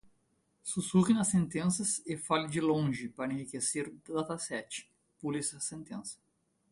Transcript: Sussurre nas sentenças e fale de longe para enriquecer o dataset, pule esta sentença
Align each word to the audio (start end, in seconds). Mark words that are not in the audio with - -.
Sussurre 0.63 1.13
nas 1.13 1.23
sentenças 1.27 2.01
e 2.07 2.17
fale 2.17 2.47
de 2.47 2.59
longe 2.59 3.07
para 3.07 3.31
enriquecer 3.31 3.87
o 3.87 4.13
dataset, 4.15 4.89
pule 5.19 5.37
esta 5.37 5.59
sentença 5.59 6.17